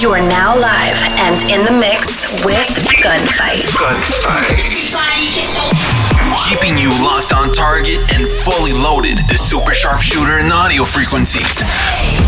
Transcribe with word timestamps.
You 0.00 0.12
are 0.12 0.24
now 0.24 0.56
live 0.56 0.96
and 1.20 1.36
in 1.52 1.60
the 1.68 1.76
mix 1.76 2.24
with 2.40 2.72
Gunfight. 3.04 3.68
Gunfight. 3.76 4.56
Keeping 6.48 6.78
you 6.78 6.88
locked 7.04 7.34
on 7.34 7.52
target 7.52 8.00
and 8.16 8.26
fully 8.26 8.72
loaded. 8.72 9.18
The 9.28 9.36
super 9.36 9.74
sharpshooter 9.74 10.38
and 10.40 10.50
audio 10.54 10.84
frequencies. 10.84 11.60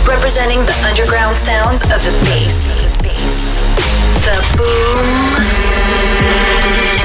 Representing 0.04 0.60
the 0.68 0.76
underground 0.84 1.38
sounds 1.38 1.80
of 1.88 2.04
the 2.04 2.12
bass, 2.28 2.84
the 4.20 4.36
boom, 4.60 5.00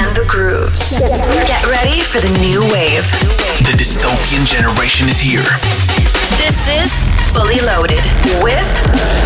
and 0.03 0.11
the 0.19 0.27
grooves. 0.27 0.99
Get 1.47 1.63
ready 1.71 2.01
for 2.01 2.19
the 2.19 2.33
new 2.43 2.59
wave. 2.75 3.07
The 3.63 3.71
dystopian 3.71 4.43
generation 4.43 5.07
is 5.07 5.17
here. 5.21 5.47
This 6.35 6.67
is 6.67 6.91
Fully 7.31 7.63
Loaded 7.63 8.03
with 8.43 8.67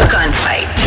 Gunfight. 0.05 0.80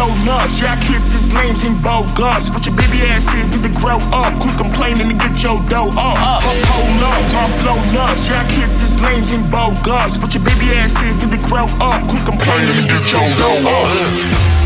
Up, 0.00 0.08
flow 0.08 0.24
nuts. 0.24 0.60
Y'all 0.60 0.76
kids 0.80 1.12
is 1.12 1.32
lames 1.32 1.62
and 1.64 1.76
bogus. 1.82 2.48
But 2.48 2.66
your 2.66 2.74
baby 2.76 3.04
asses 3.08 3.48
need 3.48 3.62
to 3.62 3.80
grow 3.80 3.98
up. 4.12 4.32
Quit 4.40 4.56
complaining 4.56 5.10
and 5.10 5.20
get 5.20 5.42
your 5.42 5.58
dough 5.68 5.92
up. 5.92 6.16
Uh. 6.16 6.40
Hold 6.40 7.02
up, 7.04 7.22
my 7.32 7.46
flow 7.60 7.78
nuts. 7.92 8.28
Y'all 8.28 8.46
kids 8.48 8.80
is 8.82 9.00
lames 9.00 9.30
and 9.30 9.44
bogus. 9.50 10.16
But 10.16 10.34
your 10.34 10.44
baby 10.44 10.72
asses 10.76 11.16
need 11.20 11.32
to 11.32 11.42
grow 11.48 11.66
up. 11.80 12.00
Quit 12.08 12.24
complaining 12.24 12.76
and 12.80 12.88
get 12.88 13.12
your 13.12 13.28
dough 13.36 13.68
up. 13.68 13.88
Uh. 13.88 14.59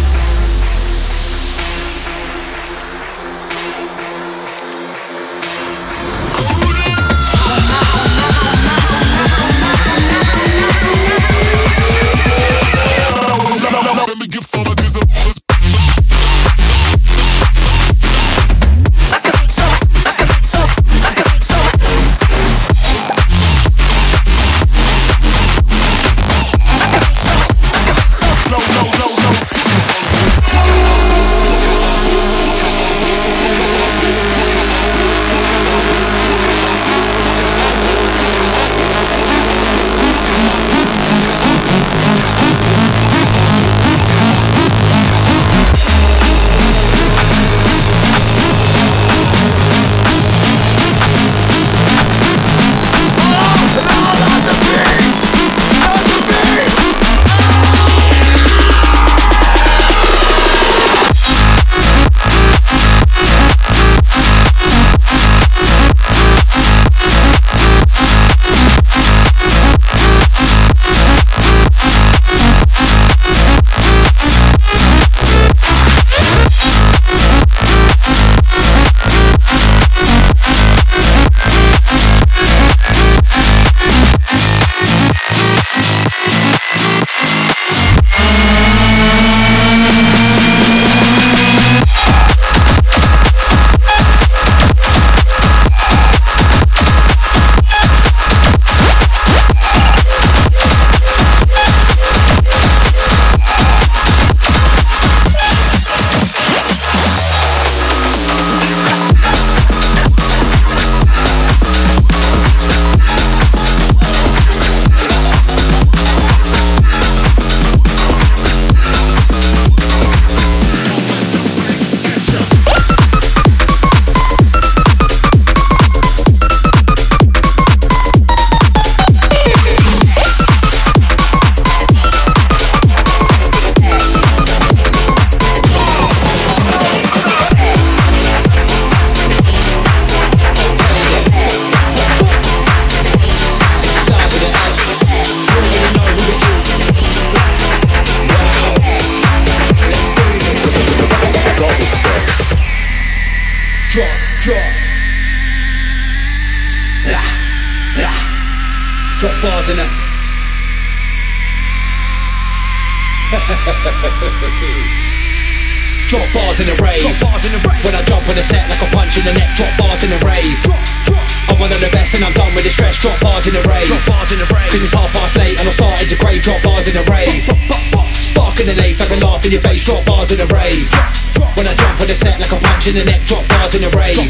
In 182.87 182.95
the 183.01 183.05
neck. 183.05 183.25
Drop 183.25 183.41
bars 183.49 183.75
in 183.75 183.81
the 183.81 183.89
rave. 183.97 184.19
I'm 184.19 184.29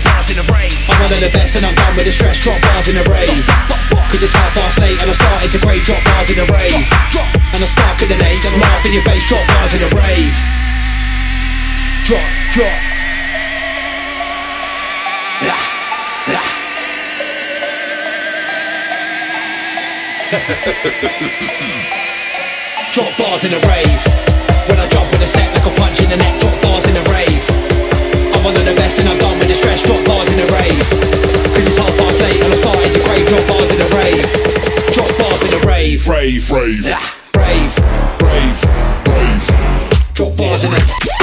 one 1.03 1.10
of 1.10 1.19
the 1.19 1.31
best 1.34 1.56
and 1.56 1.66
I'm 1.66 1.75
done 1.75 1.97
with 1.97 2.04
the 2.06 2.12
stress. 2.12 2.38
Drop 2.38 2.62
bars 2.62 2.87
in 2.87 2.94
the 2.94 3.03
rave. 3.10 3.42
Cause 3.91 4.22
it's 4.22 4.32
half 4.32 4.54
past 4.54 4.78
late 4.78 4.94
and 5.00 5.10
I'm 5.10 5.16
starting 5.16 5.50
to 5.50 5.59
crave. 5.59 5.82
Drop 5.82 5.98
bars 6.04 6.31
in 6.31 6.37
the 6.38 6.47
rave. 6.54 6.70
And 6.70 7.62
I 7.62 7.66
spark 7.66 8.00
in 8.03 8.09
the 8.09 8.15
I 8.15 8.38
can 8.38 8.54
laugh 8.60 8.87
in 8.87 8.92
your 8.94 9.03
face. 9.03 9.26
Drop 9.26 9.42
bars 9.59 9.75
in 9.75 9.81
the 9.82 9.91
rave. 9.97 10.37
Drop, 12.06 12.22
drop. 12.54 12.78
Yeah, 15.42 15.59
yeah. 16.30 16.47
Drop 22.95 23.10
bars 23.18 23.42
in 23.45 23.50
the 23.50 23.59
rave. 23.66 24.07
When 24.71 24.78
I 24.78 24.86
jump 24.89 25.10
on 25.10 25.18
the 25.18 25.27
set 25.27 25.53
like 25.54 25.66
a 25.66 25.71
punch 25.80 26.00
in 26.03 26.10
the 26.10 26.16
neck. 26.16 26.41
Drop 26.41 26.62
bars 26.62 26.86
in 26.86 26.95
the 26.95 27.03
rave. 27.10 27.23
I'm 28.45 28.53
one 28.53 28.61
of 28.61 28.67
the 28.69 28.75
best 28.75 28.99
and 28.99 29.09
I'm 29.09 29.17
done 29.17 29.39
with 29.39 29.49
the 29.49 29.55
stress. 29.55 29.83
Drop 29.85 30.05
bars 30.05 30.31
in 30.31 30.37
the 30.37 30.45
rave. 30.53 30.85
Cause 31.57 31.65
it's 31.65 31.79
half 31.79 31.89
past 31.97 32.21
eight 32.21 32.43
and 32.43 32.53
I'm 32.53 32.59
starting 32.59 32.93
to 32.93 33.01
crave. 33.01 33.27
Drop 33.27 33.49
bars 33.49 33.73
in 33.73 33.79
the 33.79 33.89
rave. 33.97 34.29
Drop 34.93 35.09
bars 35.17 35.43
in 35.45 35.51
the 35.51 35.67
rave. 35.67 36.07
Rave, 36.07 36.51
rave, 36.51 36.85
Yeah, 36.85 37.01
rave. 37.41 37.73
rave, 38.21 38.61
rave. 39.09 40.13
Drop 40.13 40.37
bars 40.37 40.65
in 40.65 40.73
the 40.73 41.14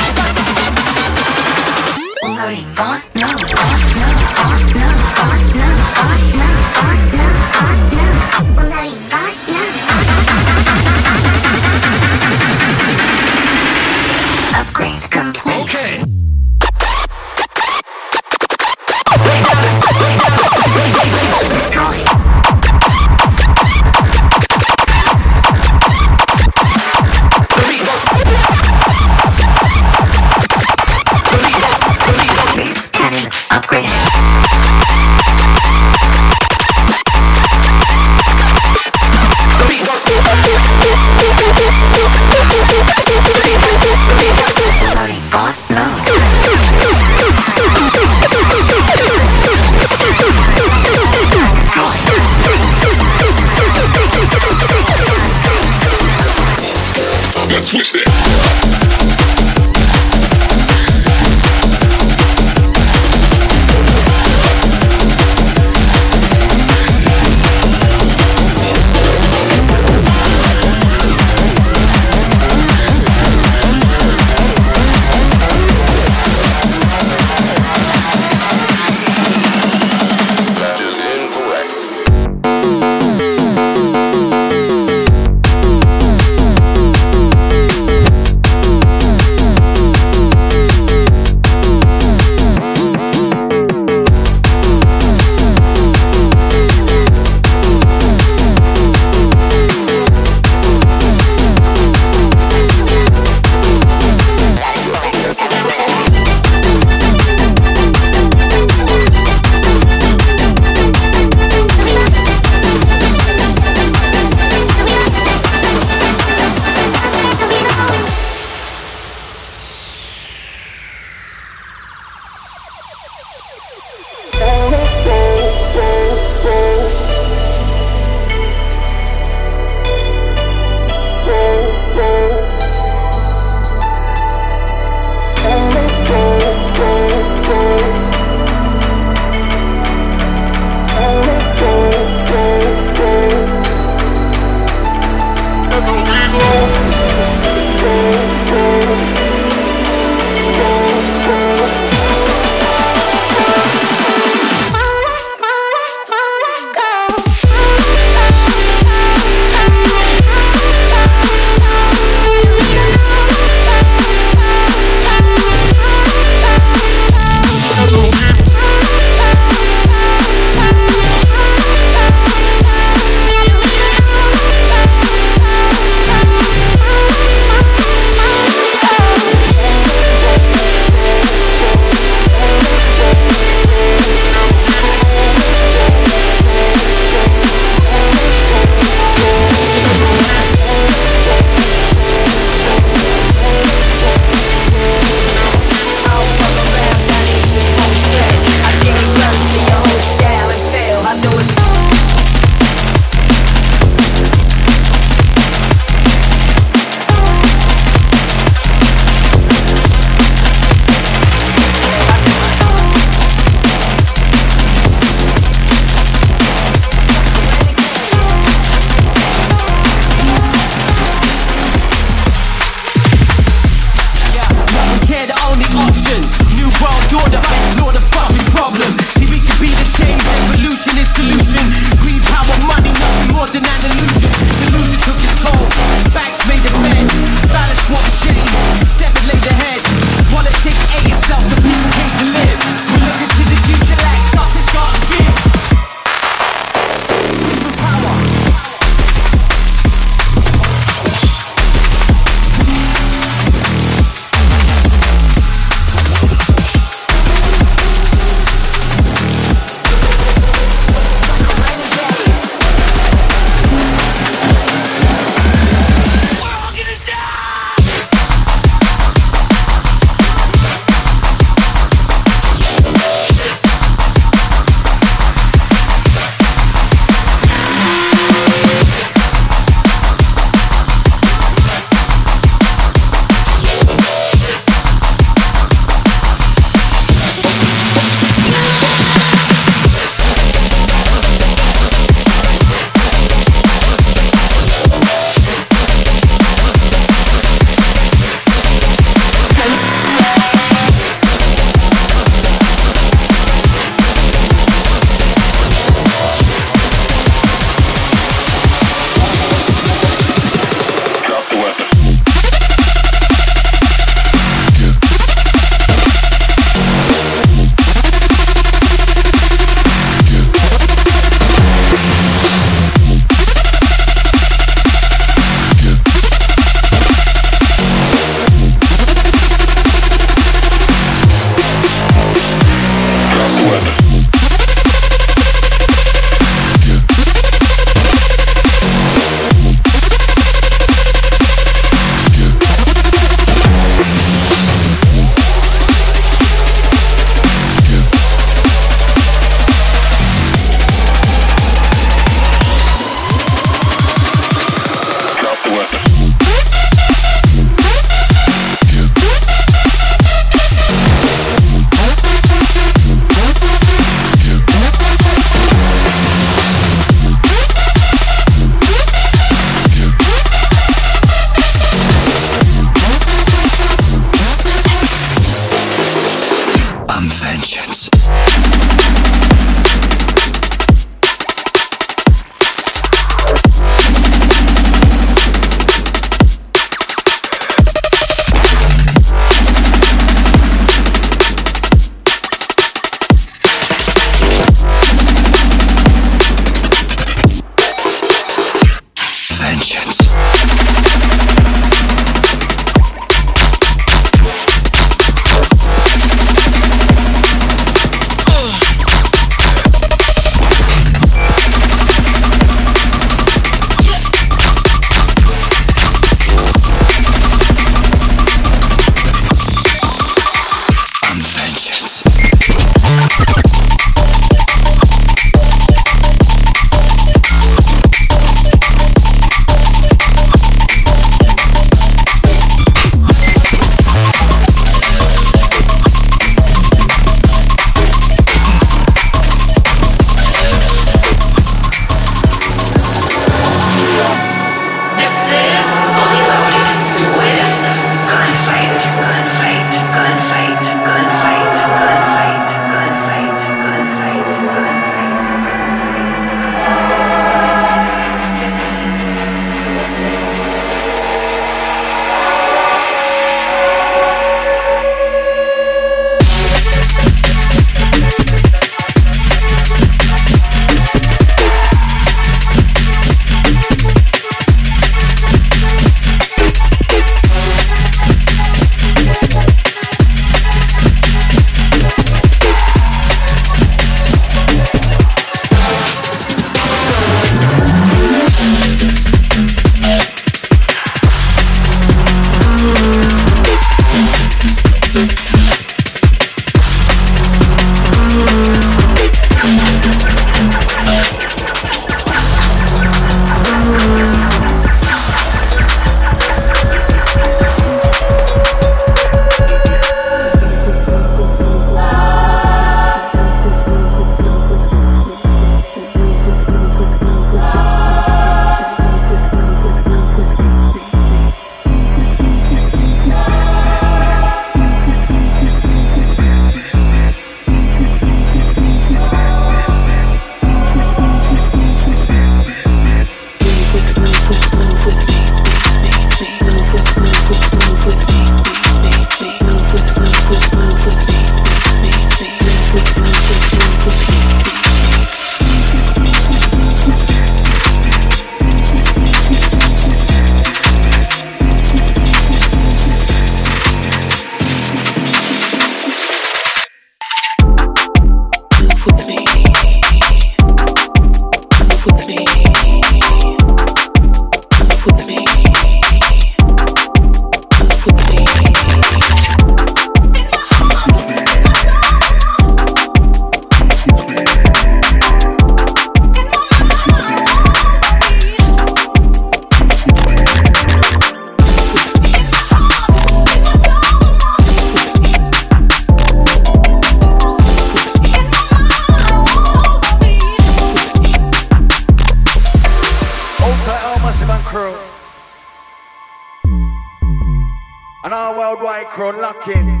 And 598.24 598.32
our 598.32 598.56
worldwide 598.58 599.04
crew 599.08 599.32
locking. 599.32 600.00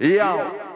Yo. 0.00 0.66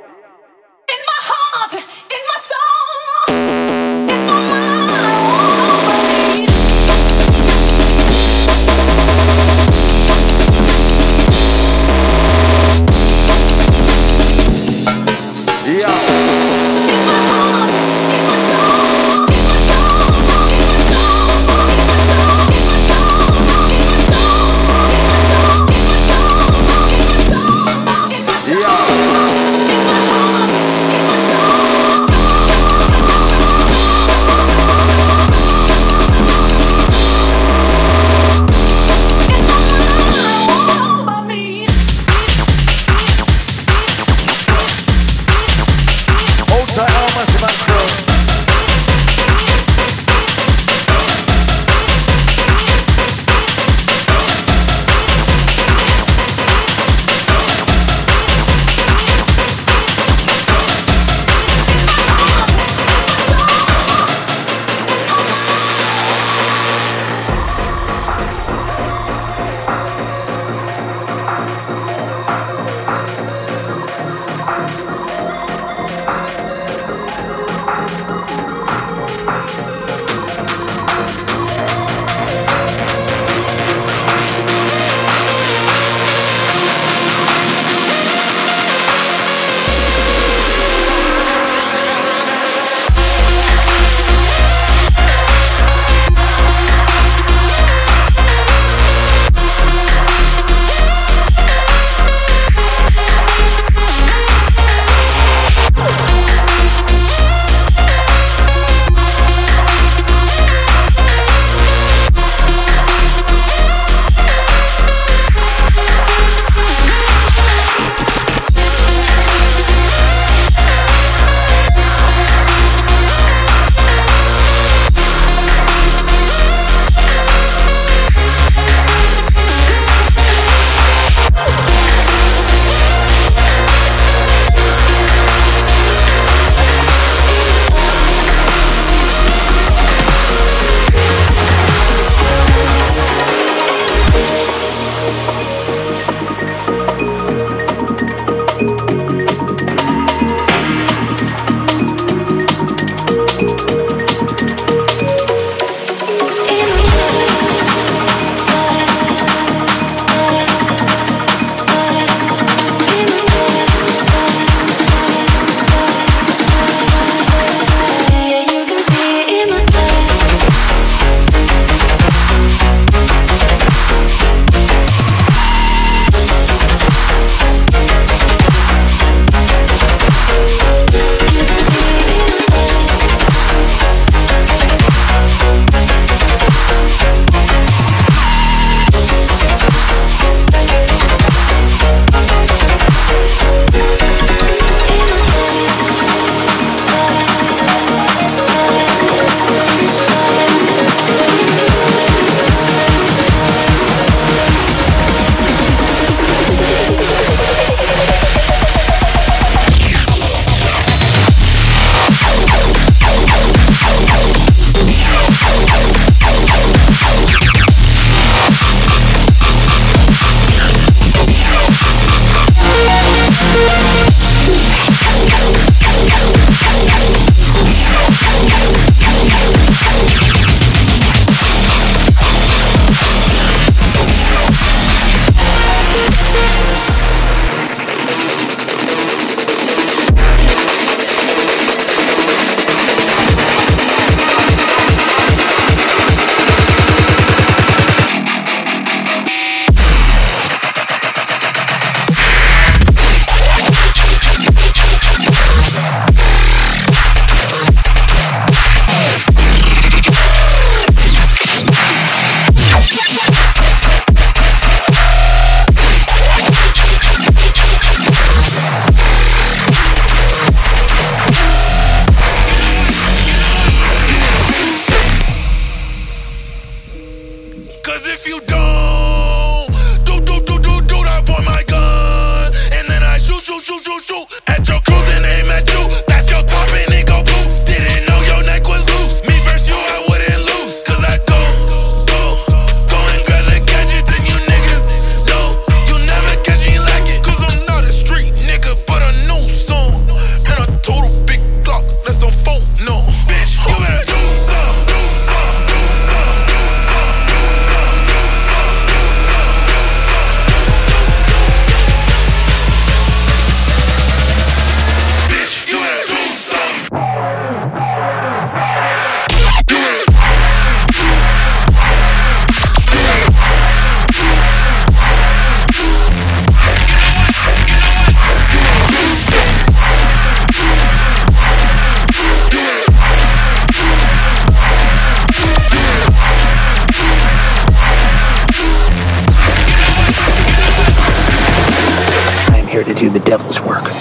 Do 343.01 343.09
the 343.09 343.19
devil's 343.21 343.63
work. 343.63 344.00